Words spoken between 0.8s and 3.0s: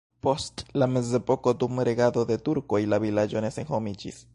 la mezepoko dum regado de turkoj